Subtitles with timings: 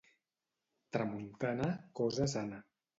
[0.97, 1.71] Tramuntana,
[2.03, 2.69] cosa sana.